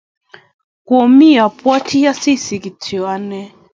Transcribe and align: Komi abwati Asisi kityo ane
Komi 0.87 1.29
abwati 1.45 1.97
Asisi 2.11 2.53
kityo 2.63 3.01
ane 3.15 3.41